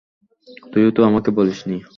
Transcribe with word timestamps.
তুইও 0.71 0.89
তো 0.91 1.01
আমাকে 1.03 1.29
বলিস 1.31 1.59
নি। 1.67 1.77